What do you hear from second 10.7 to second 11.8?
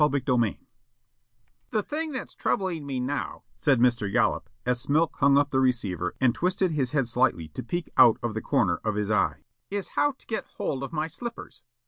of my slippers.